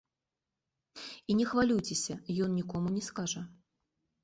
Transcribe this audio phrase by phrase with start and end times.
[1.33, 2.13] І не хвалюйцеся,
[2.47, 3.41] ён нікому не скажа.